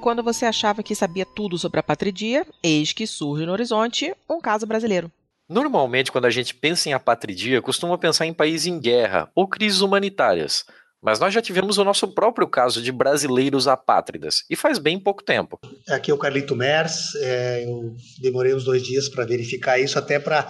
quando 0.00 0.22
você 0.22 0.46
achava 0.46 0.82
que 0.82 0.94
sabia 0.94 1.26
tudo 1.26 1.58
sobre 1.58 1.78
a 1.78 1.82
patridia, 1.82 2.46
eis 2.62 2.92
que 2.92 3.06
surge 3.06 3.44
no 3.44 3.52
horizonte 3.52 4.12
um 4.28 4.40
caso 4.40 4.66
brasileiro. 4.66 5.12
Normalmente, 5.48 6.10
quando 6.10 6.24
a 6.24 6.30
gente 6.30 6.54
pensa 6.54 6.88
em 6.88 6.92
apatridia, 6.92 7.60
costuma 7.60 7.98
pensar 7.98 8.24
em 8.26 8.32
países 8.32 8.66
em 8.66 8.80
guerra 8.80 9.30
ou 9.34 9.46
crises 9.46 9.80
humanitárias. 9.80 10.64
Mas 11.02 11.18
nós 11.18 11.32
já 11.32 11.40
tivemos 11.40 11.78
o 11.78 11.84
nosso 11.84 12.08
próprio 12.08 12.46
caso 12.46 12.82
de 12.82 12.92
brasileiros 12.92 13.66
apátridas, 13.66 14.44
e 14.50 14.54
faz 14.54 14.78
bem 14.78 14.98
pouco 14.98 15.22
tempo. 15.22 15.58
Aqui 15.88 16.10
é 16.10 16.14
o 16.14 16.18
Carlito 16.18 16.54
Mers, 16.54 17.14
é, 17.16 17.64
eu 17.64 17.94
demorei 18.20 18.54
uns 18.54 18.64
dois 18.64 18.82
dias 18.82 19.08
para 19.08 19.24
verificar 19.24 19.78
isso, 19.78 19.98
até 19.98 20.18
para 20.18 20.46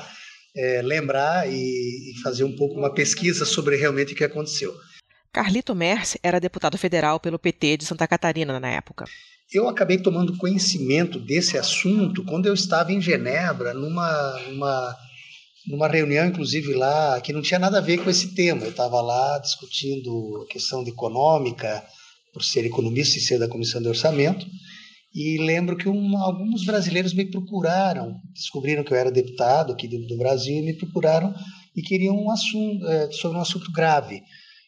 é, 0.56 0.82
lembrar 0.82 1.48
e, 1.48 1.52
e 1.54 2.20
fazer 2.22 2.44
um 2.44 2.54
pouco 2.56 2.74
uma 2.74 2.92
pesquisa 2.92 3.44
sobre 3.44 3.76
realmente 3.76 4.12
o 4.12 4.16
que 4.16 4.24
aconteceu. 4.24 4.74
Carlito 5.32 5.74
Merce 5.74 6.18
era 6.22 6.40
deputado 6.40 6.76
federal 6.76 7.20
pelo 7.20 7.38
PT 7.38 7.78
de 7.78 7.84
Santa 7.84 8.06
Catarina 8.06 8.58
na 8.58 8.68
época. 8.68 9.04
Eu 9.52 9.68
acabei 9.68 9.98
tomando 9.98 10.36
conhecimento 10.36 11.18
desse 11.18 11.58
assunto 11.58 12.24
quando 12.24 12.46
eu 12.46 12.54
estava 12.54 12.92
em 12.92 13.00
Genebra, 13.00 13.74
numa, 13.74 14.38
numa, 14.48 14.96
numa 15.66 15.88
reunião, 15.88 16.26
inclusive 16.26 16.72
lá, 16.74 17.20
que 17.20 17.32
não 17.32 17.42
tinha 17.42 17.58
nada 17.58 17.78
a 17.78 17.82
ver 17.82 17.98
com 17.98 18.10
esse 18.10 18.34
tema. 18.34 18.62
Eu 18.62 18.70
estava 18.70 19.00
lá 19.00 19.38
discutindo 19.38 20.44
a 20.44 20.52
questão 20.52 20.82
econômica, 20.86 21.84
por 22.32 22.44
ser 22.44 22.64
economista 22.64 23.18
e 23.18 23.20
ser 23.20 23.38
da 23.38 23.48
Comissão 23.48 23.82
de 23.82 23.88
Orçamento, 23.88 24.46
e 25.12 25.38
lembro 25.38 25.76
que 25.76 25.88
um, 25.88 26.16
alguns 26.18 26.64
brasileiros 26.64 27.12
me 27.12 27.24
procuraram, 27.28 28.20
descobriram 28.32 28.84
que 28.84 28.92
eu 28.92 28.96
era 28.96 29.10
deputado 29.10 29.72
aqui 29.72 29.88
do, 29.88 30.16
Brasil 30.16 30.56
e 30.56 30.62
me 30.62 30.74
procuraram 30.74 31.34
e 31.74 31.82
queriam 31.82 32.16
um 32.16 32.30
assunto, 32.30 32.86
é, 32.86 33.10
sobre 33.10 33.36
um 33.36 33.40
assunto 33.40 33.72
grave. 33.72 34.22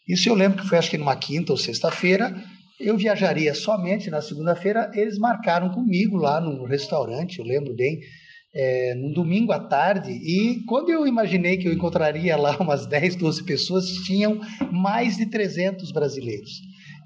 Isso 0.09 0.29
eu 0.29 0.35
lembro 0.35 0.61
que 0.61 0.69
foi 0.69 0.79
acho 0.79 0.91
que 0.91 0.99
numa 0.99 1.17
quinta 1.17 1.53
ou 1.53 1.59
sexta-feira. 1.59 2.35
Eu 2.81 2.97
viajaria 2.97 3.55
somente 3.55 4.11
na 4.11 4.21
segunda-feira. 4.21 4.91
Eles 4.95 5.19
marcaram 5.19 5.71
comigo 5.71 6.17
lá 6.17 6.41
no 6.41 6.65
restaurante, 6.65 7.39
eu 7.39 7.45
lembro 7.45 7.75
bem, 7.75 8.01
é, 8.55 8.95
no 8.95 9.13
domingo 9.13 9.53
à 9.53 9.61
tarde. 9.61 10.11
E 10.11 10.65
quando 10.67 10.91
eu 10.91 11.07
imaginei 11.07 11.57
que 11.57 11.69
eu 11.69 11.73
encontraria 11.73 12.37
lá 12.37 12.57
umas 12.61 12.87
10, 12.87 13.17
12 13.17 13.45
pessoas, 13.45 13.87
tinham 14.05 14.41
mais 14.71 15.17
de 15.17 15.27
300 15.27 15.93
brasileiros. 15.93 16.51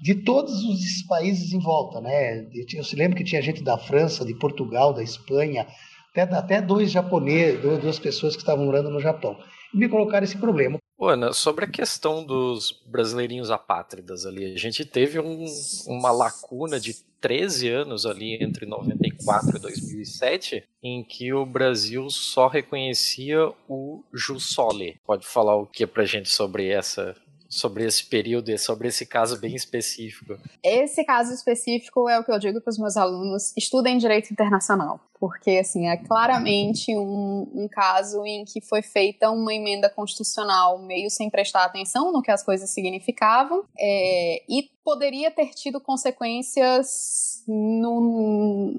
De 0.01 0.15
todos 0.15 0.63
os 0.63 1.03
países 1.07 1.53
em 1.53 1.59
volta, 1.59 2.01
né? 2.01 2.41
Eu, 2.53 2.65
eu 2.73 2.83
lembro 2.93 3.17
que 3.17 3.23
tinha 3.23 3.41
gente 3.41 3.63
da 3.63 3.77
França, 3.77 4.25
de 4.25 4.33
Portugal, 4.33 4.93
da 4.93 5.03
Espanha, 5.03 5.65
até, 6.11 6.21
até 6.35 6.61
dois 6.61 6.91
japoneses, 6.91 7.61
duas 7.61 7.99
pessoas 7.99 8.35
que 8.35 8.41
estavam 8.41 8.65
morando 8.65 8.89
no 8.89 8.99
Japão. 8.99 9.37
E 9.73 9.77
me 9.77 9.87
colocaram 9.89 10.23
esse 10.23 10.37
problema. 10.37 10.79
Ana, 10.99 11.31
sobre 11.31 11.65
a 11.65 11.69
questão 11.69 12.23
dos 12.23 12.71
brasileirinhos 12.87 13.51
apátridas 13.51 14.25
ali, 14.25 14.53
a 14.53 14.57
gente 14.57 14.83
teve 14.83 15.19
um, 15.19 15.45
uma 15.85 16.11
lacuna 16.11 16.79
de 16.79 16.95
13 17.21 17.69
anos 17.69 18.05
ali 18.05 18.41
entre 18.43 18.65
94 18.65 19.57
e 19.57 19.59
2007, 19.59 20.63
em 20.81 21.03
que 21.03 21.33
o 21.33 21.45
Brasil 21.45 22.09
só 22.09 22.47
reconhecia 22.47 23.51
o 23.67 24.03
Jus 24.13 24.51
Sole. 24.53 24.99
Pode 25.05 25.25
falar 25.25 25.55
o 25.55 25.67
que 25.67 25.85
pra 25.85 26.05
gente 26.05 26.29
sobre 26.29 26.69
essa 26.69 27.15
sobre 27.49 27.85
esse 27.85 28.03
período 28.05 28.49
e 28.49 28.57
sobre 28.57 28.89
esse 28.89 29.05
caso 29.05 29.39
bem 29.39 29.55
específico? 29.55 30.37
Esse 30.63 31.03
caso 31.05 31.33
específico 31.33 32.09
é 32.09 32.19
o 32.19 32.23
que 32.23 32.31
eu 32.31 32.39
digo 32.39 32.61
para 32.61 32.71
os 32.71 32.77
meus 32.77 32.97
alunos: 32.97 33.55
estudem 33.55 33.97
direito 33.97 34.31
internacional 34.31 34.99
porque 35.19 35.51
assim 35.51 35.87
é 35.87 35.97
claramente 35.97 36.95
um, 36.95 37.47
um, 37.53 37.67
caso 37.67 38.25
em 38.25 38.45
que 38.45 38.61
foi 38.61 38.81
feita 38.81 39.29
uma 39.31 39.53
emenda 39.53 39.89
constitucional 39.89 40.79
meio 40.79 41.09
sem 41.09 41.29
prestar 41.29 41.65
atenção 41.65 42.11
no 42.11 42.21
que 42.21 42.31
as 42.31 42.43
coisas 42.43 42.69
significavam 42.69 43.63
é, 43.77 44.43
e 44.47 44.69
poderia 44.83 45.29
ter 45.29 45.49
tido 45.49 45.81
consequências 45.81 47.43
num, 47.47 48.75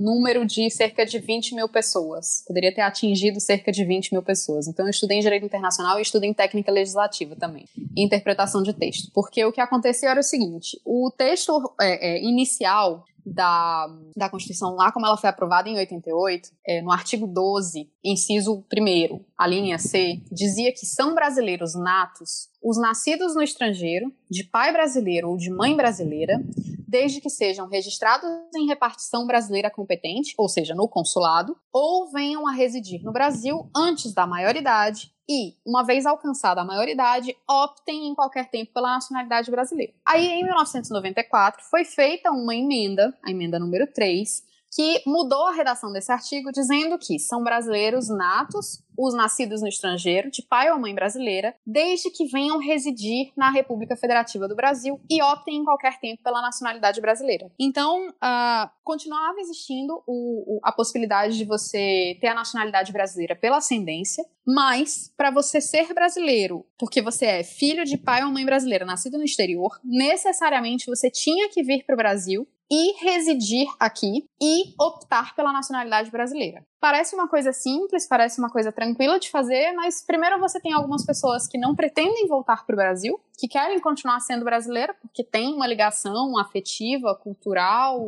número 0.00 0.46
de 0.46 0.70
cerca 0.70 1.04
de 1.04 1.18
20 1.18 1.54
mil 1.54 1.68
pessoas. 1.68 2.44
Poderia 2.46 2.74
ter 2.74 2.80
atingido 2.80 3.40
cerca 3.40 3.70
de 3.70 3.84
20 3.84 4.12
mil 4.12 4.22
pessoas. 4.22 4.66
Então 4.66 4.86
eu 4.86 4.90
estudei 4.90 5.18
em 5.18 5.20
Direito 5.20 5.44
Internacional 5.46 5.98
e 5.98 6.02
estudei 6.02 6.30
em 6.30 6.34
Técnica 6.34 6.72
Legislativa 6.72 7.36
também, 7.36 7.66
interpretação 7.96 8.62
de 8.62 8.72
texto. 8.72 9.10
Porque 9.12 9.44
o 9.44 9.52
que 9.52 9.60
aconteceu 9.60 10.10
era 10.10 10.20
o 10.20 10.24
seguinte, 10.24 10.80
o 10.84 11.10
texto 11.16 11.72
é, 11.80 12.14
é, 12.14 12.22
inicial 12.22 13.04
da, 13.32 13.86
da 14.16 14.28
Constituição, 14.28 14.74
lá 14.74 14.90
como 14.92 15.06
ela 15.06 15.16
foi 15.16 15.28
aprovada 15.30 15.68
em 15.68 15.76
88, 15.76 16.50
é, 16.66 16.82
no 16.82 16.90
artigo 16.90 17.26
12, 17.26 17.90
inciso 18.04 18.64
1, 18.72 19.24
a 19.36 19.46
linha 19.46 19.78
C, 19.78 20.20
dizia 20.30 20.72
que 20.72 20.86
são 20.86 21.14
brasileiros 21.14 21.74
natos 21.74 22.48
os 22.62 22.76
nascidos 22.76 23.34
no 23.34 23.42
estrangeiro, 23.42 24.12
de 24.28 24.44
pai 24.44 24.72
brasileiro 24.72 25.30
ou 25.30 25.36
de 25.36 25.50
mãe 25.50 25.76
brasileira, 25.76 26.42
desde 26.88 27.20
que 27.20 27.28
sejam 27.28 27.68
registrados 27.68 28.30
em 28.56 28.66
repartição 28.66 29.26
brasileira 29.26 29.70
competente, 29.70 30.34
ou 30.38 30.48
seja, 30.48 30.74
no 30.74 30.88
consulado, 30.88 31.54
ou 31.70 32.10
venham 32.10 32.48
a 32.48 32.52
residir 32.52 33.04
no 33.04 33.12
Brasil 33.12 33.70
antes 33.76 34.14
da 34.14 34.26
maioridade 34.26 35.12
e, 35.28 35.54
uma 35.66 35.84
vez 35.84 36.06
alcançada 36.06 36.62
a 36.62 36.64
maioridade, 36.64 37.36
optem 37.46 38.08
em 38.08 38.14
qualquer 38.14 38.48
tempo 38.48 38.72
pela 38.72 38.94
nacionalidade 38.94 39.50
brasileira. 39.50 39.92
Aí, 40.06 40.26
em 40.26 40.44
1994, 40.44 41.62
foi 41.68 41.84
feita 41.84 42.30
uma 42.30 42.54
emenda, 42.54 43.14
a 43.22 43.30
emenda 43.30 43.58
número 43.58 43.86
3, 43.92 44.42
que 44.72 45.02
mudou 45.06 45.46
a 45.46 45.52
redação 45.52 45.92
desse 45.92 46.12
artigo 46.12 46.52
dizendo 46.52 46.98
que 46.98 47.18
são 47.18 47.42
brasileiros 47.42 48.08
natos 48.08 48.82
os 48.98 49.14
nascidos 49.14 49.62
no 49.62 49.68
estrangeiro, 49.68 50.30
de 50.30 50.42
pai 50.42 50.70
ou 50.72 50.78
mãe 50.78 50.92
brasileira, 50.92 51.54
desde 51.64 52.10
que 52.10 52.26
venham 52.26 52.58
residir 52.58 53.32
na 53.36 53.48
República 53.48 53.96
Federativa 53.96 54.48
do 54.48 54.56
Brasil 54.56 55.00
e 55.08 55.22
optem 55.22 55.58
em 55.58 55.64
qualquer 55.64 56.00
tempo 56.00 56.22
pela 56.22 56.42
nacionalidade 56.42 57.00
brasileira. 57.00 57.48
Então, 57.58 58.08
uh, 58.08 58.68
continuava 58.82 59.38
existindo 59.38 60.02
o, 60.04 60.56
o, 60.56 60.60
a 60.64 60.72
possibilidade 60.72 61.38
de 61.38 61.44
você 61.44 62.18
ter 62.20 62.26
a 62.26 62.34
nacionalidade 62.34 62.92
brasileira 62.92 63.36
pela 63.36 63.58
ascendência, 63.58 64.24
mas 64.44 65.12
para 65.16 65.30
você 65.30 65.60
ser 65.60 65.94
brasileiro, 65.94 66.66
porque 66.76 67.00
você 67.00 67.26
é 67.26 67.44
filho 67.44 67.84
de 67.84 67.96
pai 67.96 68.24
ou 68.24 68.32
mãe 68.32 68.44
brasileira 68.44 68.84
nascido 68.84 69.16
no 69.16 69.24
exterior, 69.24 69.78
necessariamente 69.84 70.86
você 70.86 71.08
tinha 71.08 71.48
que 71.50 71.62
vir 71.62 71.84
para 71.84 71.94
o 71.94 71.98
Brasil 71.98 72.48
e 72.70 73.02
residir 73.02 73.66
aqui 73.80 74.28
e 74.40 74.74
optar 74.78 75.34
pela 75.34 75.52
nacionalidade 75.52 76.10
brasileira. 76.10 76.64
Parece 76.80 77.14
uma 77.14 77.26
coisa 77.26 77.52
simples, 77.52 78.06
parece 78.06 78.38
uma 78.38 78.50
coisa 78.50 78.70
tranquila 78.70 79.18
de 79.18 79.30
fazer, 79.30 79.72
mas 79.72 80.04
primeiro 80.04 80.38
você 80.38 80.60
tem 80.60 80.72
algumas 80.72 81.04
pessoas 81.04 81.46
que 81.48 81.58
não 81.58 81.74
pretendem 81.74 82.28
voltar 82.28 82.64
para 82.64 82.74
o 82.74 82.76
Brasil, 82.76 83.18
que 83.38 83.48
querem 83.48 83.80
continuar 83.80 84.20
sendo 84.20 84.44
brasileira 84.44 84.94
porque 85.00 85.24
tem 85.24 85.54
uma 85.54 85.66
ligação 85.66 86.38
afetiva, 86.38 87.14
cultural, 87.14 88.00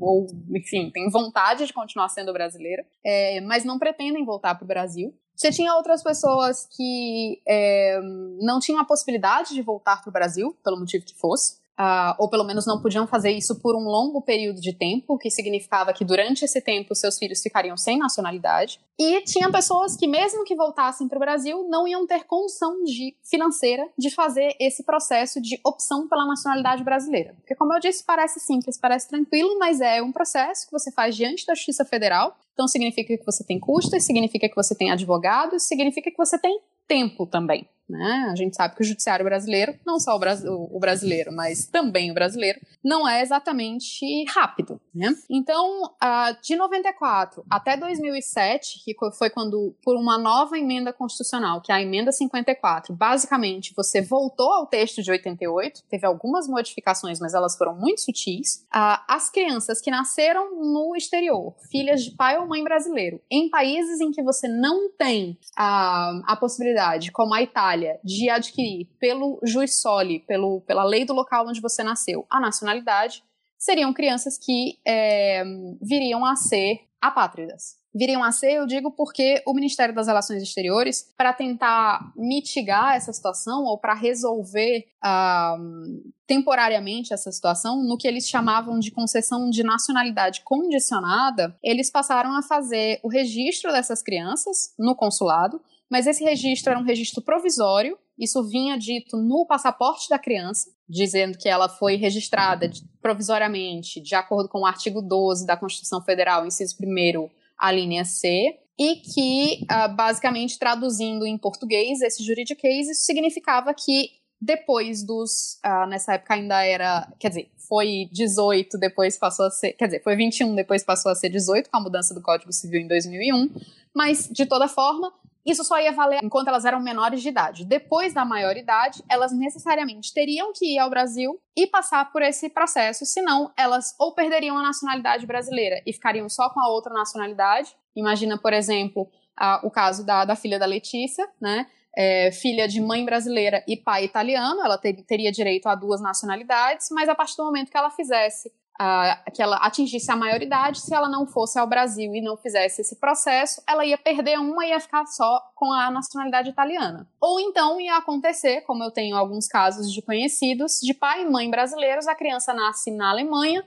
ou 0.00 0.26
enfim, 0.50 0.90
tem 0.90 1.08
vontade 1.10 1.66
de 1.66 1.72
continuar 1.72 2.08
sendo 2.08 2.32
brasileira, 2.32 2.84
é, 3.04 3.40
mas 3.42 3.64
não 3.64 3.78
pretendem 3.78 4.24
voltar 4.24 4.54
para 4.54 4.64
o 4.64 4.68
Brasil. 4.68 5.14
Você 5.36 5.52
tinha 5.52 5.72
outras 5.74 6.02
pessoas 6.02 6.66
que 6.76 7.40
é, 7.46 8.00
não 8.40 8.58
tinham 8.58 8.80
a 8.80 8.84
possibilidade 8.84 9.54
de 9.54 9.62
voltar 9.62 10.02
para 10.02 10.10
o 10.10 10.12
Brasil, 10.12 10.56
pelo 10.64 10.76
motivo 10.76 11.04
que 11.04 11.14
fosse. 11.14 11.58
Uh, 11.78 12.12
ou 12.18 12.28
pelo 12.28 12.42
menos 12.42 12.66
não 12.66 12.82
podiam 12.82 13.06
fazer 13.06 13.30
isso 13.30 13.60
por 13.60 13.76
um 13.76 13.84
longo 13.84 14.20
período 14.20 14.60
de 14.60 14.72
tempo, 14.72 15.14
o 15.14 15.18
que 15.18 15.30
significava 15.30 15.92
que 15.92 16.04
durante 16.04 16.44
esse 16.44 16.60
tempo 16.60 16.92
seus 16.92 17.16
filhos 17.16 17.40
ficariam 17.40 17.76
sem 17.76 17.96
nacionalidade. 17.96 18.80
E 18.98 19.20
tinha 19.20 19.48
pessoas 19.48 19.96
que, 19.96 20.08
mesmo 20.08 20.42
que 20.42 20.56
voltassem 20.56 21.06
para 21.06 21.16
o 21.16 21.20
Brasil, 21.20 21.68
não 21.68 21.86
iam 21.86 22.04
ter 22.04 22.24
condição 22.24 22.82
de, 22.82 23.14
financeira 23.22 23.88
de 23.96 24.10
fazer 24.10 24.56
esse 24.58 24.82
processo 24.82 25.40
de 25.40 25.60
opção 25.64 26.08
pela 26.08 26.26
nacionalidade 26.26 26.82
brasileira. 26.82 27.32
Porque, 27.38 27.54
como 27.54 27.72
eu 27.72 27.78
disse, 27.78 28.02
parece 28.02 28.40
simples, 28.40 28.76
parece 28.76 29.08
tranquilo, 29.08 29.56
mas 29.56 29.80
é 29.80 30.02
um 30.02 30.10
processo 30.10 30.66
que 30.66 30.72
você 30.72 30.90
faz 30.90 31.14
diante 31.14 31.46
da 31.46 31.54
Justiça 31.54 31.84
Federal. 31.84 32.36
Então, 32.54 32.66
significa 32.66 33.16
que 33.16 33.24
você 33.24 33.44
tem 33.44 33.60
custos, 33.60 34.02
significa 34.02 34.48
que 34.48 34.56
você 34.56 34.74
tem 34.74 34.90
advogados, 34.90 35.62
significa 35.62 36.10
que 36.10 36.16
você 36.16 36.36
tem 36.36 36.60
tempo 36.88 37.24
também. 37.24 37.68
Né? 37.88 38.28
A 38.30 38.34
gente 38.34 38.54
sabe 38.54 38.74
que 38.74 38.82
o 38.82 38.84
judiciário 38.84 39.24
brasileiro, 39.24 39.74
não 39.86 39.98
só 39.98 40.16
o, 40.16 40.76
o 40.76 40.78
brasileiro, 40.78 41.32
mas 41.32 41.66
também 41.66 42.10
o 42.10 42.14
brasileiro, 42.14 42.60
não 42.84 43.08
é 43.08 43.22
exatamente 43.22 44.04
rápido, 44.28 44.80
né? 44.94 45.14
Então, 45.30 45.84
uh, 45.84 46.40
de 46.42 46.56
94 46.56 47.44
até 47.48 47.76
2007, 47.76 48.84
que 48.84 48.94
foi 49.16 49.30
quando, 49.30 49.74
por 49.82 49.96
uma 49.96 50.18
nova 50.18 50.58
emenda 50.58 50.92
constitucional, 50.92 51.60
que 51.60 51.72
é 51.72 51.76
a 51.76 51.82
emenda 51.82 52.12
54, 52.12 52.94
basicamente 52.94 53.72
você 53.76 54.02
voltou 54.02 54.52
ao 54.52 54.66
texto 54.66 55.02
de 55.02 55.10
88, 55.10 55.82
teve 55.88 56.06
algumas 56.06 56.46
modificações, 56.46 57.18
mas 57.20 57.34
elas 57.34 57.56
foram 57.56 57.74
muito 57.74 58.00
sutis. 58.00 58.66
Uh, 58.74 59.00
as 59.08 59.30
crianças 59.30 59.80
que 59.80 59.90
nasceram 59.90 60.60
no 60.60 60.94
exterior, 60.96 61.54
filhas 61.70 62.04
de 62.04 62.10
pai 62.12 62.38
ou 62.38 62.46
mãe 62.46 62.62
brasileiro, 62.62 63.20
em 63.30 63.48
países 63.48 64.00
em 64.00 64.10
que 64.10 64.22
você 64.22 64.48
não 64.48 64.90
tem 64.90 65.38
uh, 65.58 66.22
a 66.26 66.36
possibilidade, 66.38 67.12
como 67.12 67.34
a 67.34 67.42
Itália, 67.42 67.77
de 68.04 68.30
adquirir 68.30 68.88
pelo 68.98 69.40
juiz 69.44 69.80
soli, 69.80 70.20
pelo, 70.20 70.60
pela 70.62 70.84
lei 70.84 71.04
do 71.04 71.12
local 71.12 71.46
onde 71.48 71.60
você 71.60 71.82
nasceu, 71.82 72.26
a 72.30 72.40
nacionalidade, 72.40 73.22
seriam 73.58 73.92
crianças 73.92 74.38
que 74.38 74.78
é, 74.86 75.44
viriam 75.80 76.24
a 76.24 76.36
ser 76.36 76.88
apátridas. 77.00 77.78
Viriam 77.94 78.22
a 78.22 78.30
ser, 78.30 78.52
eu 78.52 78.66
digo, 78.66 78.90
porque 78.92 79.42
o 79.46 79.54
Ministério 79.54 79.94
das 79.94 80.06
Relações 80.06 80.42
Exteriores, 80.42 81.12
para 81.16 81.32
tentar 81.32 82.12
mitigar 82.14 82.94
essa 82.94 83.12
situação 83.12 83.64
ou 83.64 83.78
para 83.78 83.94
resolver 83.94 84.86
uh, 85.04 86.12
temporariamente 86.26 87.14
essa 87.14 87.32
situação, 87.32 87.82
no 87.82 87.96
que 87.96 88.06
eles 88.06 88.28
chamavam 88.28 88.78
de 88.78 88.90
concessão 88.90 89.48
de 89.48 89.64
nacionalidade 89.64 90.42
condicionada, 90.42 91.56
eles 91.62 91.90
passaram 91.90 92.36
a 92.36 92.42
fazer 92.42 93.00
o 93.02 93.08
registro 93.08 93.72
dessas 93.72 94.02
crianças 94.02 94.74
no 94.78 94.94
consulado 94.94 95.60
mas 95.90 96.06
esse 96.06 96.22
registro 96.22 96.70
era 96.70 96.80
um 96.80 96.84
registro 96.84 97.22
provisório, 97.22 97.98
isso 98.18 98.42
vinha 98.42 98.76
dito 98.76 99.16
no 99.16 99.46
passaporte 99.46 100.08
da 100.08 100.18
criança, 100.18 100.70
dizendo 100.88 101.38
que 101.38 101.48
ela 101.48 101.68
foi 101.68 101.96
registrada 101.96 102.70
provisoriamente, 103.00 104.00
de 104.00 104.14
acordo 104.14 104.48
com 104.48 104.60
o 104.60 104.66
artigo 104.66 105.00
12 105.00 105.46
da 105.46 105.56
Constituição 105.56 106.02
Federal, 106.02 106.46
inciso 106.46 106.76
1 106.80 107.28
a 107.56 107.72
linha 107.72 108.04
C, 108.04 108.58
e 108.78 108.96
que, 108.96 109.64
uh, 109.64 109.94
basicamente, 109.94 110.58
traduzindo 110.58 111.26
em 111.26 111.36
português, 111.36 112.00
esse 112.00 112.24
juridiquês, 112.24 112.88
isso 112.88 113.04
significava 113.04 113.74
que 113.74 114.10
depois 114.40 115.02
dos. 115.04 115.58
Uh, 115.66 115.86
nessa 115.88 116.14
época 116.14 116.34
ainda 116.34 116.64
era. 116.64 117.12
Quer 117.18 117.28
dizer, 117.28 117.50
foi 117.68 118.08
18, 118.12 118.78
depois 118.78 119.16
passou 119.16 119.46
a 119.46 119.50
ser. 119.50 119.72
Quer 119.72 119.86
dizer, 119.86 120.02
foi 120.02 120.14
21, 120.14 120.54
depois 120.54 120.84
passou 120.84 121.10
a 121.10 121.14
ser 121.14 121.28
18, 121.28 121.68
com 121.68 121.76
a 121.76 121.80
mudança 121.80 122.14
do 122.14 122.22
Código 122.22 122.52
Civil 122.52 122.80
em 122.80 122.86
2001. 122.86 123.50
Mas, 123.92 124.28
de 124.30 124.46
toda 124.46 124.68
forma, 124.68 125.12
isso 125.48 125.64
só 125.64 125.80
ia 125.80 125.92
valer 125.92 126.20
enquanto 126.22 126.48
elas 126.48 126.64
eram 126.64 126.80
menores 126.80 127.22
de 127.22 127.28
idade. 127.28 127.64
Depois 127.64 128.12
da 128.12 128.24
maioridade, 128.24 129.02
elas 129.08 129.32
necessariamente 129.32 130.12
teriam 130.12 130.52
que 130.52 130.74
ir 130.74 130.78
ao 130.78 130.90
Brasil 130.90 131.40
e 131.56 131.66
passar 131.66 132.12
por 132.12 132.22
esse 132.22 132.50
processo, 132.50 133.06
senão 133.06 133.52
elas 133.56 133.94
ou 133.98 134.14
perderiam 134.14 134.58
a 134.58 134.62
nacionalidade 134.62 135.26
brasileira 135.26 135.80
e 135.86 135.92
ficariam 135.92 136.28
só 136.28 136.50
com 136.50 136.60
a 136.60 136.68
outra 136.68 136.92
nacionalidade. 136.92 137.74
Imagina, 137.96 138.36
por 138.38 138.52
exemplo, 138.52 139.10
a, 139.36 139.60
o 139.64 139.70
caso 139.70 140.04
da, 140.04 140.24
da 140.24 140.36
filha 140.36 140.58
da 140.58 140.66
Letícia, 140.66 141.28
né? 141.40 141.66
É, 141.96 142.30
filha 142.30 142.68
de 142.68 142.80
mãe 142.80 143.04
brasileira 143.04 143.64
e 143.66 143.76
pai 143.76 144.04
italiano, 144.04 144.60
ela 144.64 144.78
ter, 144.78 145.02
teria 145.02 145.32
direito 145.32 145.66
a 145.68 145.74
duas 145.74 146.00
nacionalidades, 146.00 146.88
mas 146.92 147.08
a 147.08 147.14
partir 147.14 147.36
do 147.36 147.44
momento 147.44 147.70
que 147.70 147.76
ela 147.76 147.90
fizesse 147.90 148.52
uh, 148.80 149.30
que 149.32 149.42
ela 149.42 149.56
atingisse 149.56 150.10
a 150.10 150.16
maioridade, 150.16 150.80
se 150.80 150.94
ela 150.94 151.08
não 151.08 151.26
fosse 151.26 151.58
ao 151.58 151.66
Brasil 151.66 152.14
e 152.14 152.20
não 152.20 152.36
fizesse 152.36 152.80
esse 152.80 152.96
processo, 152.96 153.62
ela 153.66 153.84
ia 153.84 153.98
perder 153.98 154.38
uma 154.38 154.64
e 154.64 154.70
ia 154.70 154.80
ficar 154.80 155.04
só 155.06 155.40
com 155.54 155.72
a 155.72 155.90
nacionalidade 155.90 156.50
italiana. 156.50 157.08
Ou 157.20 157.40
então 157.40 157.80
ia 157.80 157.96
acontecer, 157.96 158.62
como 158.62 158.82
eu 158.84 158.90
tenho 158.90 159.16
alguns 159.16 159.46
casos 159.46 159.92
de 159.92 160.00
conhecidos, 160.00 160.80
de 160.80 160.94
pai 160.94 161.22
e 161.22 161.30
mãe 161.30 161.50
brasileiros, 161.50 162.06
a 162.06 162.14
criança 162.14 162.54
nasce 162.54 162.90
na 162.90 163.10
Alemanha 163.10 163.64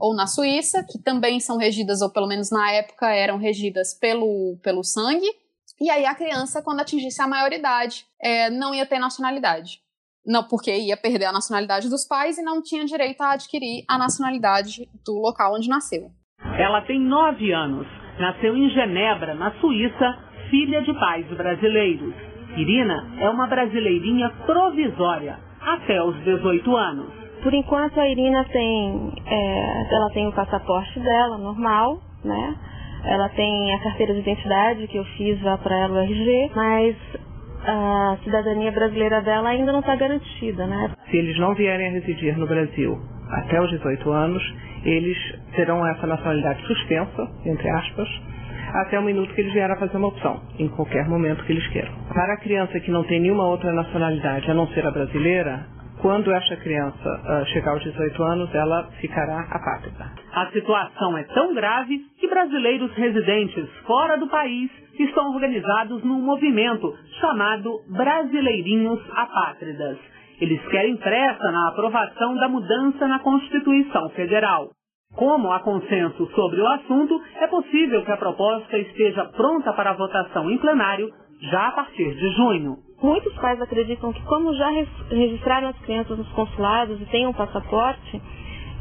ou 0.00 0.14
na 0.14 0.26
Suíça, 0.26 0.82
que 0.82 0.98
também 0.98 1.38
são 1.38 1.58
regidas, 1.58 2.00
ou 2.00 2.10
pelo 2.10 2.26
menos 2.26 2.50
na 2.50 2.72
época 2.72 3.10
eram 3.10 3.36
regidas 3.36 3.92
pelo, 3.92 4.56
pelo 4.62 4.82
sangue, 4.82 5.28
e 5.82 5.90
aí 5.90 6.06
a 6.06 6.14
criança, 6.14 6.62
quando 6.62 6.80
atingisse 6.80 7.20
a 7.20 7.26
maioridade, 7.26 8.06
é, 8.20 8.48
não 8.48 8.74
ia 8.74 8.86
ter 8.86 8.98
nacionalidade. 8.98 9.82
Não, 10.24 10.46
porque 10.46 10.70
ia 10.70 10.96
perder 10.96 11.26
a 11.26 11.32
nacionalidade 11.32 11.90
dos 11.90 12.06
pais 12.06 12.38
e 12.38 12.42
não 12.42 12.62
tinha 12.62 12.84
direito 12.84 13.20
a 13.22 13.32
adquirir 13.32 13.84
a 13.88 13.98
nacionalidade 13.98 14.88
do 15.04 15.20
local 15.20 15.54
onde 15.54 15.68
nasceu. 15.68 16.10
Ela 16.58 16.82
tem 16.82 17.00
nove 17.00 17.52
anos. 17.52 17.86
Nasceu 18.18 18.56
em 18.56 18.68
Genebra, 18.70 19.34
na 19.34 19.50
Suíça, 19.60 20.18
filha 20.50 20.82
de 20.82 20.92
pais 20.94 21.26
brasileiros. 21.28 22.14
Irina 22.56 23.16
é 23.18 23.28
uma 23.30 23.46
brasileirinha 23.46 24.28
provisória, 24.44 25.38
até 25.60 26.02
os 26.02 26.14
18 26.22 26.76
anos. 26.76 27.10
Por 27.42 27.52
enquanto 27.54 27.98
a 27.98 28.08
Irina 28.08 28.44
tem, 28.44 29.12
é, 29.26 29.94
ela 29.94 30.10
tem 30.10 30.28
o 30.28 30.32
passaporte 30.32 31.00
dela, 31.00 31.38
normal, 31.38 32.00
né? 32.22 32.54
Ela 33.04 33.28
tem 33.30 33.74
a 33.74 33.82
carteira 33.82 34.14
de 34.14 34.20
identidade 34.20 34.86
que 34.86 34.96
eu 34.96 35.04
fiz 35.16 35.42
lá 35.42 35.58
para 35.58 35.76
ela 35.76 35.94
o 35.94 35.98
RG, 35.98 36.52
mas 36.54 36.96
a 37.64 38.16
cidadania 38.24 38.72
brasileira 38.72 39.20
dela 39.20 39.50
ainda 39.50 39.72
não 39.72 39.80
está 39.80 39.94
garantida, 39.96 40.66
né? 40.66 40.90
Se 41.10 41.16
eles 41.16 41.38
não 41.38 41.54
vierem 41.54 41.88
a 41.88 41.90
residir 41.90 42.38
no 42.38 42.46
Brasil 42.46 42.98
até 43.30 43.60
os 43.60 43.70
18 43.70 44.10
anos, 44.10 44.42
eles 44.84 45.16
terão 45.54 45.86
essa 45.86 46.06
nacionalidade 46.06 46.62
suspensa, 46.66 47.28
entre 47.46 47.68
aspas, 47.70 48.08
até 48.74 48.98
o 48.98 49.02
minuto 49.02 49.32
que 49.34 49.40
eles 49.40 49.52
vieram 49.52 49.74
a 49.74 49.78
fazer 49.78 49.96
uma 49.96 50.08
opção, 50.08 50.40
em 50.58 50.68
qualquer 50.68 51.08
momento 51.08 51.44
que 51.44 51.52
eles 51.52 51.66
queiram. 51.68 51.92
Para 52.12 52.34
a 52.34 52.36
criança 52.38 52.78
que 52.80 52.90
não 52.90 53.04
tem 53.04 53.20
nenhuma 53.20 53.46
outra 53.46 53.72
nacionalidade 53.72 54.50
a 54.50 54.54
não 54.54 54.66
ser 54.68 54.86
a 54.86 54.90
brasileira, 54.90 55.66
quando 56.00 56.32
esta 56.32 56.56
criança 56.56 57.08
uh, 57.08 57.46
chegar 57.52 57.70
aos 57.72 57.82
18 57.82 58.22
anos, 58.24 58.54
ela 58.54 58.88
ficará 59.00 59.46
apátrida. 59.50 60.10
A 60.34 60.46
situação 60.50 61.16
é 61.16 61.22
tão 61.24 61.54
grave 61.54 61.98
que 62.18 62.28
brasileiros 62.28 62.92
residentes 62.94 63.68
fora 63.86 64.18
do 64.18 64.26
país 64.26 64.81
estão 64.98 65.32
organizados 65.32 66.02
num 66.04 66.20
movimento 66.20 66.94
chamado 67.20 67.80
Brasileirinhos 67.88 69.00
Apátridas. 69.14 69.98
Eles 70.40 70.60
querem 70.68 70.96
pressa 70.96 71.50
na 71.50 71.68
aprovação 71.68 72.34
da 72.36 72.48
mudança 72.48 73.06
na 73.06 73.18
Constituição 73.20 74.10
Federal. 74.10 74.70
Como 75.14 75.52
há 75.52 75.60
consenso 75.60 76.26
sobre 76.34 76.60
o 76.60 76.66
assunto, 76.66 77.20
é 77.36 77.46
possível 77.46 78.02
que 78.04 78.10
a 78.10 78.16
proposta 78.16 78.78
esteja 78.78 79.24
pronta 79.26 79.72
para 79.72 79.92
votação 79.92 80.50
em 80.50 80.58
plenário 80.58 81.10
já 81.50 81.68
a 81.68 81.72
partir 81.72 82.14
de 82.14 82.30
junho. 82.30 82.78
Muitos 83.02 83.34
pais 83.34 83.60
acreditam 83.60 84.12
que, 84.12 84.22
como 84.24 84.54
já 84.54 84.70
registraram 85.10 85.68
as 85.68 85.78
crianças 85.80 86.16
nos 86.16 86.28
consulados 86.30 87.00
e 87.00 87.06
têm 87.06 87.26
um 87.26 87.32
passaporte, 87.32 88.22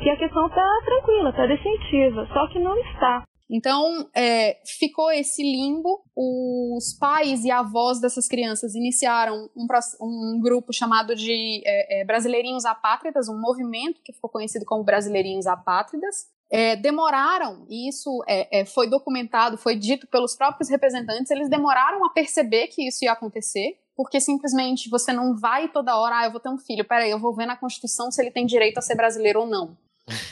que 0.01 0.09
a 0.09 0.15
questão 0.15 0.47
está 0.47 0.81
tranquila, 0.85 1.29
está 1.29 1.45
definitiva, 1.45 2.27
só 2.33 2.47
que 2.47 2.59
não 2.59 2.77
está. 2.77 3.23
Então, 3.51 4.09
é, 4.15 4.61
ficou 4.65 5.11
esse 5.11 5.43
limbo. 5.43 6.01
Os 6.15 6.93
pais 6.97 7.43
e 7.43 7.51
avós 7.51 7.99
dessas 7.99 8.25
crianças 8.25 8.75
iniciaram 8.75 9.49
um, 9.53 9.67
um 10.01 10.39
grupo 10.41 10.71
chamado 10.71 11.13
de 11.13 11.61
é, 11.65 11.99
é, 11.99 12.05
Brasileirinhos 12.05 12.63
Apátridas, 12.63 13.27
um 13.27 13.37
movimento 13.37 14.01
que 14.01 14.13
ficou 14.13 14.29
conhecido 14.29 14.63
como 14.63 14.85
Brasileirinhos 14.85 15.47
Apátridas. 15.47 16.27
É, 16.49 16.75
demoraram, 16.75 17.65
e 17.69 17.87
isso 17.87 18.23
é, 18.27 18.59
é, 18.59 18.65
foi 18.65 18.85
documentado, 18.89 19.57
foi 19.57 19.73
dito 19.73 20.05
pelos 20.07 20.35
próprios 20.35 20.69
representantes, 20.69 21.31
eles 21.31 21.49
demoraram 21.49 22.03
a 22.03 22.09
perceber 22.09 22.67
que 22.67 22.85
isso 22.85 23.05
ia 23.05 23.13
acontecer, 23.13 23.79
porque 23.95 24.19
simplesmente 24.19 24.89
você 24.89 25.13
não 25.13 25.33
vai 25.33 25.69
toda 25.69 25.97
hora, 25.97 26.19
ah, 26.19 26.25
eu 26.25 26.31
vou 26.31 26.41
ter 26.41 26.49
um 26.49 26.57
filho, 26.57 26.83
peraí, 26.83 27.09
eu 27.09 27.19
vou 27.19 27.33
ver 27.33 27.45
na 27.45 27.55
Constituição 27.55 28.11
se 28.11 28.21
ele 28.21 28.31
tem 28.31 28.45
direito 28.45 28.79
a 28.79 28.81
ser 28.81 28.95
brasileiro 28.95 29.39
ou 29.39 29.47
não. 29.47 29.77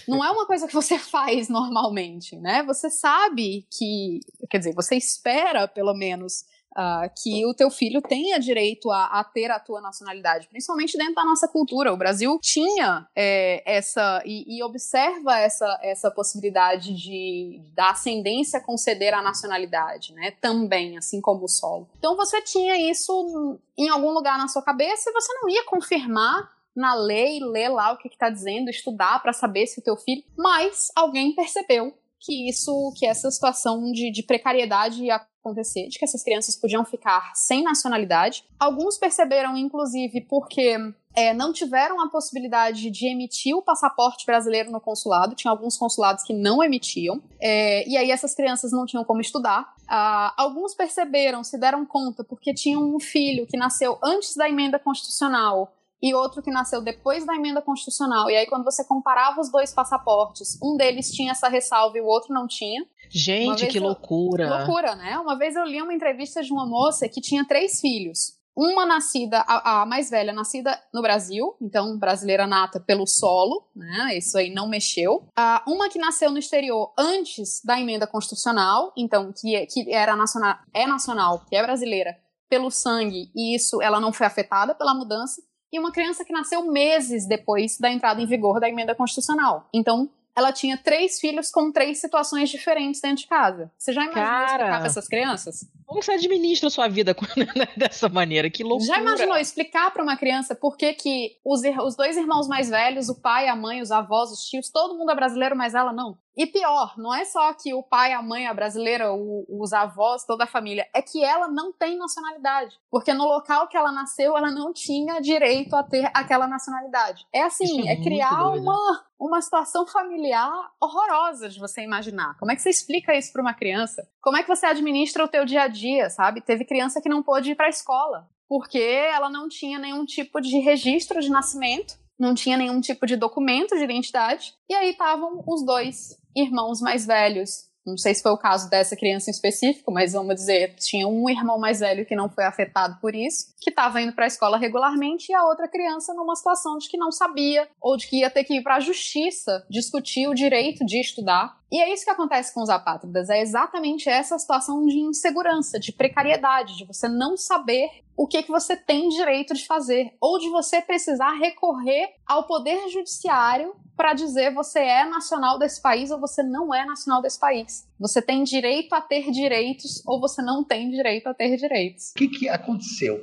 Não 0.07 0.23
é 0.23 0.31
uma 0.31 0.45
coisa 0.45 0.67
que 0.67 0.73
você 0.73 0.97
faz 0.99 1.49
normalmente, 1.49 2.35
né? 2.37 2.63
Você 2.63 2.89
sabe 2.89 3.65
que, 3.71 4.19
quer 4.49 4.59
dizer, 4.59 4.73
você 4.73 4.95
espera 4.95 5.67
pelo 5.67 5.93
menos 5.93 6.43
uh, 6.71 7.09
que 7.21 7.45
o 7.45 7.53
teu 7.53 7.69
filho 7.69 8.01
tenha 8.01 8.39
direito 8.39 8.91
a, 8.91 9.19
a, 9.19 9.23
ter 9.23 9.51
a 9.51 9.59
tua 9.59 9.81
nacionalidade, 9.81 10.47
principalmente 10.47 10.97
dentro 10.97 11.15
da 11.15 11.25
nossa 11.25 11.47
cultura. 11.47 11.93
O 11.93 11.97
Brasil 11.97 12.39
tinha 12.41 13.07
é, 13.15 13.61
essa 13.65 14.21
e, 14.25 14.57
e, 14.57 14.63
observa 14.63 15.37
essa, 15.37 15.79
essa 15.81 16.11
possibilidade 16.11 16.93
de 16.95 17.61
da 17.73 17.91
ascendência 17.91 18.59
conceder 18.59 19.13
a 19.13 19.21
nacionalidade, 19.21 20.13
né? 20.13 20.31
Também, 20.41 20.97
assim 20.97 21.21
como 21.21 21.45
o 21.45 21.49
solo. 21.49 21.87
Então 21.97 22.15
você 22.15 22.41
tinha 22.41 22.89
isso 22.89 23.57
em 23.77 23.89
algum 23.89 24.11
lugar 24.11 24.37
na 24.37 24.47
sua 24.47 24.61
cabeça 24.61 25.09
e 25.09 25.13
você 25.13 25.33
não 25.33 25.49
ia 25.49 25.63
confirmar 25.65 26.58
na 26.75 26.93
lei, 26.93 27.39
ler 27.39 27.69
lá 27.69 27.91
o 27.91 27.97
que 27.97 28.07
está 28.07 28.29
dizendo, 28.29 28.69
estudar 28.69 29.21
para 29.21 29.33
saber 29.33 29.67
se 29.67 29.79
o 29.79 29.83
teu 29.83 29.97
filho. 29.97 30.23
Mas 30.37 30.87
alguém 30.95 31.33
percebeu 31.35 31.93
que 32.19 32.49
isso, 32.49 32.93
que 32.97 33.05
essa 33.05 33.31
situação 33.31 33.91
de, 33.91 34.11
de 34.11 34.23
precariedade 34.23 35.03
ia 35.03 35.21
acontecer, 35.41 35.87
de 35.87 35.97
que 35.97 36.03
essas 36.03 36.21
crianças 36.21 36.55
podiam 36.55 36.83
ficar 36.83 37.31
sem 37.33 37.63
nacionalidade. 37.63 38.43
Alguns 38.59 38.97
perceberam, 38.97 39.55
inclusive, 39.55 40.21
porque 40.21 40.75
é, 41.15 41.33
não 41.33 41.53
tiveram 41.53 42.01
a 42.01 42.09
possibilidade 42.09 42.91
de 42.91 43.07
emitir 43.07 43.55
o 43.55 43.61
passaporte 43.61 44.25
brasileiro 44.25 44.69
no 44.69 44.81
consulado. 44.81 45.33
Tinha 45.33 45.49
alguns 45.49 45.77
consulados 45.77 46.23
que 46.23 46.33
não 46.33 46.61
emitiam. 46.61 47.21
É, 47.41 47.87
e 47.87 47.97
aí 47.97 48.11
essas 48.11 48.35
crianças 48.35 48.71
não 48.71 48.85
tinham 48.85 49.05
como 49.05 49.21
estudar. 49.21 49.73
Ah, 49.87 50.33
alguns 50.37 50.75
perceberam, 50.75 51.43
se 51.43 51.57
deram 51.57 51.85
conta, 51.85 52.23
porque 52.23 52.53
tinham 52.53 52.83
um 52.83 52.99
filho 52.99 53.47
que 53.47 53.57
nasceu 53.57 53.97
antes 54.03 54.35
da 54.35 54.47
emenda 54.47 54.77
constitucional 54.77 55.73
e 56.01 56.13
outro 56.13 56.41
que 56.41 56.51
nasceu 56.51 56.81
depois 56.81 57.25
da 57.25 57.35
emenda 57.35 57.61
constitucional. 57.61 58.29
E 58.29 58.35
aí, 58.35 58.45
quando 58.47 58.63
você 58.63 58.83
comparava 58.83 59.39
os 59.41 59.51
dois 59.51 59.73
passaportes, 59.73 60.57
um 60.61 60.77
deles 60.77 61.11
tinha 61.11 61.31
essa 61.31 61.49
ressalva 61.49 61.97
e 61.97 62.01
o 62.01 62.05
outro 62.05 62.33
não 62.33 62.47
tinha. 62.47 62.85
Gente, 63.09 63.67
que 63.67 63.79
loucura! 63.79 64.45
Eu, 64.45 64.57
loucura, 64.57 64.95
né? 64.95 65.17
Uma 65.17 65.37
vez 65.37 65.55
eu 65.55 65.65
li 65.65 65.81
uma 65.81 65.93
entrevista 65.93 66.41
de 66.41 66.51
uma 66.51 66.65
moça 66.65 67.09
que 67.09 67.19
tinha 67.19 67.45
três 67.45 67.81
filhos. 67.81 68.37
Uma 68.55 68.85
nascida, 68.85 69.39
a, 69.47 69.81
a, 69.81 69.85
mais 69.85 70.09
velha, 70.09 70.33
nascida 70.33 70.77
no 70.93 71.01
Brasil, 71.01 71.55
então 71.61 71.97
brasileira 71.97 72.45
nata 72.45 72.77
pelo 72.77 73.07
solo, 73.07 73.65
né? 73.73 74.17
Isso 74.17 74.37
aí 74.37 74.53
não 74.53 74.67
mexeu. 74.67 75.23
Uh, 75.37 75.71
uma 75.71 75.87
que 75.87 75.97
nasceu 75.97 76.29
no 76.29 76.37
exterior 76.37 76.91
antes 76.97 77.61
da 77.63 77.79
emenda 77.79 78.05
constitucional, 78.05 78.91
então 78.97 79.31
que, 79.31 79.55
é, 79.55 79.65
que 79.65 79.89
era 79.93 80.13
nacional, 80.13 80.57
é 80.73 80.85
nacional, 80.85 81.45
que 81.47 81.55
é 81.55 81.63
brasileira, 81.63 82.17
pelo 82.49 82.69
sangue, 82.69 83.31
e 83.33 83.55
isso 83.55 83.81
ela 83.81 83.99
não 83.99 84.11
foi 84.11 84.25
afetada 84.25 84.75
pela 84.75 84.93
mudança 84.93 85.41
e 85.71 85.79
uma 85.79 85.91
criança 85.91 86.25
que 86.25 86.33
nasceu 86.33 86.65
meses 86.65 87.27
depois 87.27 87.77
da 87.77 87.91
entrada 87.91 88.21
em 88.21 88.25
vigor 88.25 88.59
da 88.59 88.69
emenda 88.69 88.95
constitucional. 88.95 89.67
Então, 89.73 90.09
ela 90.35 90.53
tinha 90.53 90.77
três 90.77 91.19
filhos 91.19 91.51
com 91.51 91.71
três 91.71 91.99
situações 91.99 92.49
diferentes 92.49 93.01
dentro 93.01 93.17
de 93.17 93.27
casa. 93.27 93.71
Você 93.77 93.91
já 93.91 94.03
imaginou 94.03 94.25
Cara, 94.25 94.45
explicar 94.45 94.77
para 94.77 94.85
essas 94.87 95.07
crianças? 95.07 95.69
Como 95.85 96.01
você 96.01 96.13
administra 96.13 96.69
sua 96.69 96.87
vida 96.87 97.15
dessa 97.75 98.07
maneira? 98.07 98.49
Que 98.49 98.63
loucura. 98.63 98.87
Já 98.87 99.01
imaginou 99.01 99.37
explicar 99.37 99.91
para 99.91 100.03
uma 100.03 100.15
criança 100.15 100.55
por 100.55 100.77
que, 100.77 100.93
que 100.93 101.37
os, 101.43 101.61
os 101.83 101.95
dois 101.95 102.15
irmãos 102.15 102.47
mais 102.47 102.69
velhos, 102.69 103.09
o 103.09 103.15
pai, 103.15 103.47
a 103.47 103.55
mãe, 103.55 103.81
os 103.81 103.91
avós, 103.91 104.31
os 104.31 104.45
tios, 104.47 104.69
todo 104.69 104.97
mundo 104.97 105.11
é 105.11 105.15
brasileiro, 105.15 105.57
mas 105.57 105.73
ela 105.73 105.91
não? 105.91 106.17
E 106.39 106.47
pior, 106.47 106.97
não 106.97 107.13
é 107.13 107.25
só 107.25 107.53
que 107.53 107.73
o 107.73 107.83
pai, 107.83 108.13
a 108.13 108.21
mãe, 108.21 108.47
a 108.47 108.53
brasileira, 108.53 109.11
o, 109.11 109.45
os 109.49 109.73
avós, 109.73 110.23
toda 110.23 110.45
a 110.45 110.47
família, 110.47 110.87
é 110.93 111.01
que 111.01 111.21
ela 111.21 111.49
não 111.49 111.73
tem 111.73 111.97
nacionalidade. 111.97 112.79
Porque 112.89 113.13
no 113.13 113.25
local 113.25 113.67
que 113.67 113.75
ela 113.75 113.91
nasceu, 113.91 114.37
ela 114.37 114.49
não 114.49 114.71
tinha 114.71 115.19
direito 115.19 115.75
a 115.75 115.83
ter 115.83 116.09
aquela 116.13 116.47
nacionalidade. 116.47 117.27
É 117.33 117.41
assim, 117.41 117.89
é, 117.89 117.91
é 117.91 118.01
criar 118.01 118.51
uma, 118.51 119.03
uma 119.19 119.41
situação 119.41 119.85
familiar 119.85 120.49
horrorosa 120.81 121.49
de 121.49 121.59
você 121.59 121.81
imaginar. 121.81 122.37
Como 122.39 122.53
é 122.53 122.55
que 122.55 122.61
você 122.61 122.69
explica 122.69 123.13
isso 123.13 123.33
para 123.33 123.41
uma 123.41 123.53
criança? 123.53 124.07
Como 124.21 124.37
é 124.37 124.41
que 124.41 124.47
você 124.47 124.65
administra 124.65 125.25
o 125.25 125.27
teu 125.27 125.43
dia 125.43 125.63
a 125.63 125.67
dia, 125.67 126.09
sabe? 126.09 126.39
Teve 126.39 126.63
criança 126.63 127.01
que 127.01 127.09
não 127.09 127.21
pôde 127.21 127.51
ir 127.51 127.55
para 127.55 127.65
a 127.65 127.69
escola 127.69 128.29
porque 128.47 128.79
ela 128.79 129.29
não 129.29 129.47
tinha 129.47 129.77
nenhum 129.77 130.03
tipo 130.03 130.41
de 130.41 130.57
registro 130.57 131.21
de 131.21 131.29
nascimento, 131.29 131.99
não 132.19 132.33
tinha 132.33 132.57
nenhum 132.57 132.81
tipo 132.81 133.05
de 133.05 133.15
documento 133.15 133.77
de 133.77 133.83
identidade, 133.83 134.55
e 134.67 134.73
aí 134.73 134.89
estavam 134.89 135.43
os 135.47 135.63
dois 135.63 136.18
irmãos 136.35 136.81
mais 136.81 137.05
velhos. 137.05 137.69
Não 137.85 137.97
sei 137.97 138.13
se 138.13 138.21
foi 138.21 138.31
o 138.31 138.37
caso 138.37 138.69
dessa 138.69 138.95
criança 138.95 139.29
em 139.29 139.33
específico, 139.33 139.91
mas 139.91 140.13
vamos 140.13 140.35
dizer, 140.35 140.75
tinha 140.75 141.07
um 141.07 141.29
irmão 141.29 141.57
mais 141.57 141.79
velho 141.79 142.05
que 142.05 142.15
não 142.15 142.29
foi 142.29 142.43
afetado 142.43 142.97
por 143.01 143.15
isso, 143.15 143.53
que 143.59 143.69
estava 143.69 144.01
indo 144.01 144.13
para 144.13 144.25
a 144.25 144.27
escola 144.27 144.57
regularmente, 144.57 145.31
e 145.31 145.35
a 145.35 145.45
outra 145.45 145.67
criança 145.67 146.13
numa 146.13 146.35
situação 146.35 146.77
de 146.77 146.87
que 146.87 146.97
não 146.97 147.11
sabia, 147.11 147.67
ou 147.81 147.97
de 147.97 148.07
que 148.07 148.17
ia 148.17 148.29
ter 148.29 148.43
que 148.43 148.55
ir 148.55 148.63
para 148.63 148.75
a 148.75 148.79
justiça 148.79 149.65
discutir 149.69 150.27
o 150.27 150.35
direito 150.35 150.85
de 150.85 150.99
estudar. 150.99 151.57
E 151.71 151.79
é 151.79 151.93
isso 151.93 152.03
que 152.03 152.09
acontece 152.09 152.53
com 152.53 152.61
os 152.61 152.69
apátridas, 152.69 153.29
é 153.29 153.41
exatamente 153.41 154.09
essa 154.09 154.37
situação 154.39 154.85
de 154.85 154.97
insegurança, 154.97 155.79
de 155.79 155.91
precariedade, 155.91 156.75
de 156.75 156.85
você 156.85 157.07
não 157.07 157.37
saber 157.37 157.89
o 158.17 158.27
que, 158.27 158.43
que 158.43 158.51
você 158.51 158.75
tem 158.75 159.07
direito 159.07 159.53
de 159.53 159.65
fazer, 159.65 160.11
ou 160.19 160.39
de 160.39 160.49
você 160.49 160.81
precisar 160.81 161.31
recorrer 161.37 162.09
ao 162.25 162.47
poder 162.47 162.89
judiciário 162.89 163.73
para 163.95 164.13
dizer 164.13 164.53
você 164.53 164.79
é 164.79 165.05
nacional 165.05 165.59
desse 165.59 165.81
país 165.81 166.09
ou 166.09 166.19
você 166.19 166.41
não 166.41 166.73
é 166.73 166.85
nacional 166.85 167.21
desse 167.21 167.39
país. 167.39 167.87
Você 167.99 168.21
tem 168.21 168.43
direito 168.43 168.93
a 168.93 169.01
ter 169.01 169.29
direitos 169.29 170.01
ou 170.07 170.19
você 170.19 170.41
não 170.41 170.63
tem 170.63 170.89
direito 170.89 171.27
a 171.27 171.33
ter 171.33 171.55
direitos. 171.55 172.11
O 172.11 172.13
que, 172.15 172.27
que 172.27 172.49
aconteceu? 172.49 173.21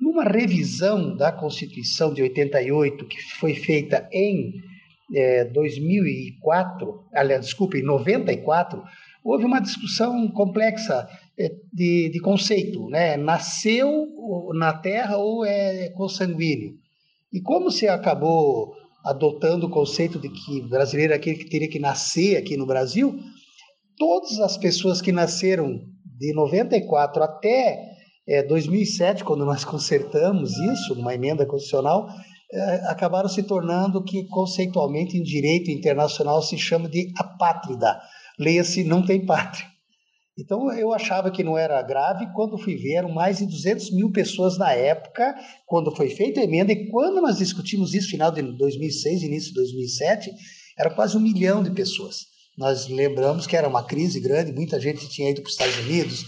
Numa 0.00 0.24
revisão 0.24 1.16
da 1.16 1.32
Constituição 1.32 2.12
de 2.12 2.22
88, 2.22 3.06
que 3.06 3.22
foi 3.38 3.54
feita 3.54 4.08
em 4.12 4.52
é, 5.14 5.44
2004, 5.44 7.04
aliás, 7.14 7.44
desculpe, 7.44 7.78
em 7.78 7.84
94, 7.84 8.82
houve 9.24 9.44
uma 9.44 9.60
discussão 9.60 10.28
complexa 10.28 11.08
é, 11.38 11.50
de, 11.72 12.10
de 12.10 12.20
conceito, 12.20 12.88
né? 12.88 13.16
Nasceu 13.16 14.08
na 14.54 14.72
Terra 14.72 15.16
ou 15.16 15.44
é 15.44 15.90
consanguíneo? 15.90 16.74
E 17.32 17.40
como 17.40 17.70
se 17.70 17.88
acabou 17.88 18.72
adotando 19.04 19.66
o 19.66 19.70
conceito 19.70 20.18
de 20.18 20.28
que 20.28 20.62
brasileiro 20.68 21.12
é 21.12 21.16
aquele 21.16 21.36
que 21.36 21.48
teria 21.48 21.68
que 21.68 21.78
nascer 21.78 22.36
aqui 22.36 22.56
no 22.56 22.66
Brasil, 22.66 23.16
todas 23.96 24.40
as 24.40 24.56
pessoas 24.56 25.00
que 25.00 25.12
nasceram 25.12 25.80
de 26.18 26.32
94 26.34 27.22
até 27.22 27.96
é, 28.26 28.42
2007, 28.42 29.22
quando 29.22 29.44
nós 29.44 29.62
consertamos 29.66 30.56
isso, 30.56 30.94
uma 30.94 31.14
emenda 31.14 31.46
constitucional, 31.46 32.08
acabaram 32.88 33.28
se 33.28 33.42
tornando 33.42 34.02
que 34.02 34.24
conceitualmente 34.28 35.16
em 35.16 35.22
direito 35.22 35.70
internacional 35.70 36.42
se 36.42 36.56
chama 36.56 36.88
de 36.88 37.12
apátrida. 37.16 38.00
Leia-se 38.38 38.84
não 38.84 39.04
tem 39.04 39.24
pátria. 39.24 39.66
Então 40.38 40.70
eu 40.72 40.92
achava 40.92 41.30
que 41.30 41.42
não 41.42 41.56
era 41.56 41.80
grave, 41.80 42.30
quando 42.34 42.58
fui 42.58 42.76
ver 42.76 42.96
eram 42.96 43.10
mais 43.10 43.38
de 43.38 43.46
200 43.46 43.90
mil 43.92 44.12
pessoas 44.12 44.58
na 44.58 44.70
época, 44.72 45.34
quando 45.66 45.94
foi 45.96 46.10
feita 46.10 46.40
a 46.40 46.44
emenda, 46.44 46.72
e 46.72 46.90
quando 46.90 47.22
nós 47.22 47.38
discutimos 47.38 47.94
isso, 47.94 48.10
final 48.10 48.30
de 48.30 48.42
2006, 48.42 49.22
início 49.22 49.48
de 49.48 49.54
2007, 49.54 50.30
era 50.78 50.90
quase 50.90 51.16
um 51.16 51.20
milhão 51.20 51.62
de 51.62 51.70
pessoas. 51.70 52.26
Nós 52.56 52.86
lembramos 52.86 53.46
que 53.46 53.56
era 53.56 53.68
uma 53.68 53.82
crise 53.82 54.20
grande, 54.20 54.52
muita 54.52 54.78
gente 54.78 55.08
tinha 55.08 55.30
ido 55.30 55.40
para 55.40 55.48
os 55.48 55.54
Estados 55.54 55.78
Unidos, 55.78 56.24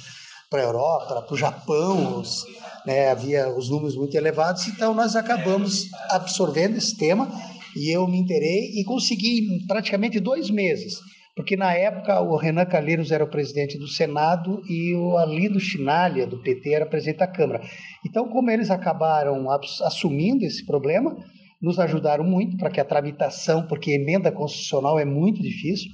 para 0.50 0.60
a 0.60 0.64
Europa, 0.64 1.22
para 1.22 1.34
o 1.34 1.36
Japão, 1.36 2.20
os, 2.20 2.44
né, 2.86 3.10
havia 3.10 3.48
os 3.50 3.68
números 3.68 3.96
muito 3.96 4.16
elevados, 4.16 4.66
então 4.68 4.94
nós 4.94 5.14
acabamos 5.14 5.88
absorvendo 6.10 6.76
esse 6.76 6.96
tema 6.96 7.28
e 7.76 7.94
eu 7.94 8.06
me 8.08 8.18
interei 8.18 8.80
e 8.80 8.84
consegui 8.84 9.40
em 9.40 9.66
praticamente 9.66 10.18
dois 10.18 10.50
meses 10.50 10.98
porque 11.38 11.56
na 11.56 11.72
época 11.72 12.20
o 12.20 12.34
Renan 12.34 12.66
Calheiros 12.66 13.12
era 13.12 13.22
o 13.22 13.30
presidente 13.30 13.78
do 13.78 13.86
Senado 13.86 14.60
e 14.68 14.92
o 14.96 15.16
Alindo 15.16 15.60
Chinalha, 15.60 16.26
do 16.26 16.42
PT, 16.42 16.74
era 16.74 16.84
presidente 16.84 17.18
da 17.18 17.28
Câmara. 17.28 17.62
Então, 18.04 18.28
como 18.28 18.50
eles 18.50 18.72
acabaram 18.72 19.48
assumindo 19.84 20.44
esse 20.44 20.66
problema, 20.66 21.16
nos 21.62 21.78
ajudaram 21.78 22.24
muito 22.24 22.56
para 22.56 22.70
que 22.70 22.80
a 22.80 22.84
tramitação, 22.84 23.68
porque 23.68 23.92
emenda 23.92 24.32
constitucional 24.32 24.98
é 24.98 25.04
muito 25.04 25.40
difícil, 25.40 25.88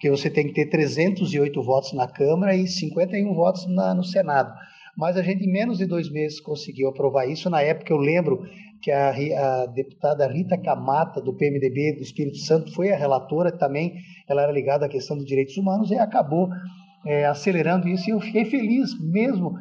porque 0.00 0.08
você 0.08 0.30
tem 0.30 0.46
que 0.46 0.54
ter 0.54 0.64
308 0.70 1.62
votos 1.62 1.92
na 1.92 2.08
Câmara 2.08 2.56
e 2.56 2.66
51 2.66 3.34
votos 3.34 3.66
na, 3.68 3.92
no 3.94 4.02
Senado. 4.02 4.50
Mas 4.96 5.14
a 5.18 5.22
gente, 5.22 5.44
em 5.44 5.52
menos 5.52 5.76
de 5.76 5.84
dois 5.84 6.10
meses, 6.10 6.40
conseguiu 6.40 6.88
aprovar 6.88 7.28
isso. 7.28 7.50
Na 7.50 7.60
época, 7.60 7.92
eu 7.92 7.98
lembro 7.98 8.42
que 8.80 8.90
a, 8.90 9.10
a, 9.10 9.66
deputada 9.66 10.26
Rita 10.26 10.56
Camata, 10.56 11.20
do 11.20 11.34
PMDB 11.34 11.96
do 11.96 12.02
Espírito 12.02 12.38
Santo, 12.38 12.72
foi 12.72 12.90
a 12.90 12.96
relatora 12.96 13.52
também, 13.52 13.92
ela 14.26 14.40
era 14.40 14.50
ligada 14.50 14.86
à 14.86 14.88
questão 14.88 15.18
dos 15.18 15.26
direitos 15.26 15.54
humanos 15.58 15.90
e 15.90 15.96
acabou 15.96 16.48
é, 17.04 17.26
acelerando 17.26 17.86
isso. 17.86 18.08
E 18.08 18.12
eu 18.14 18.20
fiquei 18.22 18.46
feliz 18.46 18.98
mesmo, 18.98 19.52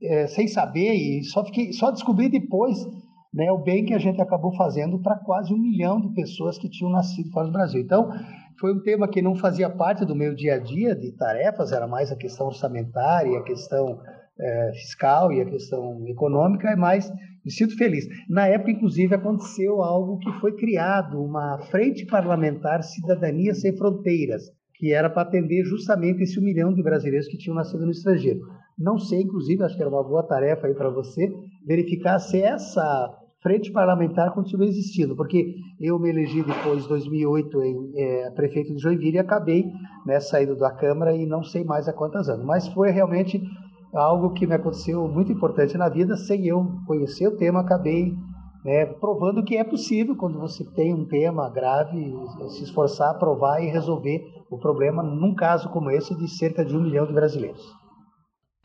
é, 0.00 0.28
sem 0.28 0.46
saber, 0.46 0.94
e 0.94 1.24
só, 1.24 1.44
fiquei, 1.44 1.72
só 1.72 1.90
descobri 1.90 2.28
depois 2.28 2.86
né, 3.34 3.50
o 3.50 3.58
bem 3.58 3.84
que 3.84 3.94
a 3.94 3.98
gente 3.98 4.20
acabou 4.20 4.52
fazendo 4.52 5.00
para 5.00 5.16
quase 5.16 5.52
um 5.52 5.58
milhão 5.58 6.00
de 6.00 6.14
pessoas 6.14 6.56
que 6.56 6.68
tinham 6.68 6.92
nascido 6.92 7.30
fora 7.30 7.46
do 7.46 7.52
Brasil. 7.52 7.80
Então, 7.80 8.08
foi 8.60 8.72
um 8.72 8.80
tema 8.80 9.08
que 9.08 9.22
não 9.22 9.34
fazia 9.36 9.70
parte 9.70 10.04
do 10.04 10.14
meu 10.14 10.34
dia 10.34 10.54
a 10.54 10.58
dia 10.58 10.94
de 10.94 11.12
tarefas, 11.12 11.72
era 11.72 11.86
mais 11.86 12.10
a 12.10 12.16
questão 12.16 12.46
orçamentária, 12.46 13.38
a 13.38 13.42
questão 13.42 14.00
é, 14.38 14.72
fiscal 14.72 15.32
e 15.32 15.40
a 15.40 15.46
questão 15.46 16.06
econômica, 16.06 16.74
mas 16.76 17.10
me 17.44 17.50
sinto 17.50 17.76
feliz. 17.76 18.06
Na 18.28 18.46
época, 18.46 18.70
inclusive, 18.70 19.14
aconteceu 19.14 19.82
algo 19.82 20.18
que 20.18 20.32
foi 20.40 20.56
criado, 20.56 21.22
uma 21.22 21.58
frente 21.70 22.04
parlamentar 22.06 22.82
Cidadania 22.82 23.54
Sem 23.54 23.76
Fronteiras, 23.76 24.42
que 24.74 24.92
era 24.92 25.10
para 25.10 25.22
atender 25.22 25.64
justamente 25.64 26.22
esse 26.22 26.38
um 26.38 26.42
milhão 26.42 26.72
de 26.72 26.82
brasileiros 26.82 27.28
que 27.28 27.38
tinham 27.38 27.56
nascido 27.56 27.84
no 27.84 27.90
estrangeiro. 27.90 28.40
Não 28.78 28.98
sei, 28.98 29.22
inclusive, 29.22 29.64
acho 29.64 29.76
que 29.76 29.82
era 29.82 29.90
uma 29.90 30.04
boa 30.04 30.22
tarefa 30.22 30.68
aí 30.68 30.74
para 30.74 30.90
você, 30.90 31.28
verificar 31.66 32.18
se 32.20 32.40
essa 32.40 33.17
frente 33.40 33.70
parlamentar 33.70 34.32
continua 34.32 34.66
existindo, 34.66 35.14
porque 35.14 35.54
eu 35.80 35.98
me 35.98 36.08
elegi 36.08 36.42
depois, 36.42 36.82
de 36.82 36.88
2008, 36.88 37.62
em 37.62 37.92
é, 37.94 38.30
prefeito 38.30 38.74
de 38.74 38.80
Joinville 38.80 39.16
e 39.16 39.20
acabei 39.20 39.64
né, 40.04 40.18
saindo 40.20 40.56
da 40.56 40.70
Câmara 40.70 41.14
e 41.14 41.24
não 41.26 41.42
sei 41.42 41.64
mais 41.64 41.88
há 41.88 41.92
quantos 41.92 42.28
anos. 42.28 42.44
Mas 42.44 42.66
foi 42.68 42.90
realmente 42.90 43.40
algo 43.94 44.32
que 44.32 44.46
me 44.46 44.54
aconteceu 44.54 45.06
muito 45.08 45.32
importante 45.32 45.78
na 45.78 45.88
vida, 45.88 46.16
sem 46.16 46.46
eu 46.46 46.66
conhecer 46.86 47.28
o 47.28 47.36
tema, 47.36 47.60
acabei 47.60 48.12
né, 48.64 48.86
provando 48.86 49.44
que 49.44 49.56
é 49.56 49.64
possível, 49.64 50.16
quando 50.16 50.38
você 50.38 50.64
tem 50.72 50.92
um 50.92 51.06
tema 51.06 51.48
grave, 51.48 52.12
se 52.48 52.64
esforçar, 52.64 53.18
provar 53.18 53.62
e 53.62 53.70
resolver 53.70 54.20
o 54.50 54.58
problema, 54.58 55.02
num 55.02 55.34
caso 55.34 55.68
como 55.70 55.90
esse, 55.90 56.14
de 56.14 56.28
cerca 56.28 56.64
de 56.64 56.76
um 56.76 56.82
milhão 56.82 57.06
de 57.06 57.12
brasileiros. 57.12 57.62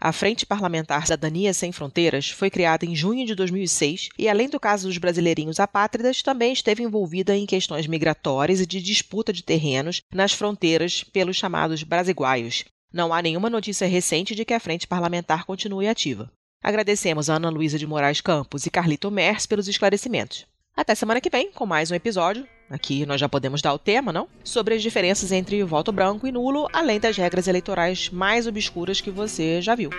A 0.06 0.12
Frente 0.12 0.46
Parlamentar 0.46 1.04
Cidadania 1.04 1.54
Sem 1.54 1.72
Fronteiras 1.72 2.30
foi 2.30 2.50
criada 2.50 2.86
em 2.86 2.94
junho 2.94 3.26
de 3.26 3.34
2006 3.34 4.10
e, 4.20 4.28
além 4.28 4.50
do 4.50 4.60
caso 4.60 4.86
dos 4.86 4.98
brasileirinhos 4.98 5.62
apátridas, 5.62 6.22
também 6.22 6.52
esteve 6.52 6.84
envolvida 6.84 7.34
em 7.34 7.46
questões 7.46 7.88
migratórias 7.88 8.60
e 8.60 8.66
de 8.66 8.82
disputa 8.82 9.32
de 9.32 9.42
terrenos 9.42 10.02
nas 10.14 10.34
fronteiras 10.34 11.06
pelos 11.06 11.38
chamados 11.38 11.84
brasiguaios. 11.84 12.66
Não 12.92 13.14
há 13.14 13.22
nenhuma 13.22 13.50
notícia 13.50 13.88
recente 13.88 14.36
de 14.36 14.44
que 14.44 14.54
a 14.54 14.60
Frente 14.60 14.86
Parlamentar 14.86 15.46
continue 15.46 15.88
ativa. 15.88 16.30
Agradecemos 16.62 17.30
a 17.30 17.36
Ana 17.36 17.50
Luísa 17.50 17.80
de 17.80 17.88
Moraes 17.88 18.20
Campos 18.20 18.66
e 18.66 18.70
Carlito 18.70 19.10
Mers 19.10 19.46
pelos 19.46 19.70
esclarecimentos. 19.70 20.46
Até 20.76 20.96
semana 20.96 21.22
que 21.22 21.30
vem 21.30 21.50
com 21.54 21.66
mais 21.66 21.92
um 21.92 21.96
episódio. 21.96 22.46
Aqui 22.70 23.06
nós 23.06 23.20
já 23.20 23.30
podemos 23.30 23.62
dar 23.62 23.74
o 23.74 23.80
tema, 23.80 24.12
não? 24.12 24.28
Sobre 24.44 24.76
as 24.76 24.82
diferenças 24.82 25.32
entre 25.32 25.64
voto 25.64 25.92
branco 25.92 26.28
e 26.28 26.32
nulo, 26.32 26.68
além 26.74 27.00
das 27.00 27.18
regras 27.18 27.48
eleitorais 27.48 28.10
mais 28.10 28.48
obscuras 28.48 29.00
que 29.00 29.12
você 29.12 29.62
já 29.62 29.76
viu. 29.76 29.90